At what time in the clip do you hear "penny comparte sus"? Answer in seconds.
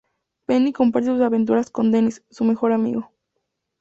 0.47-1.21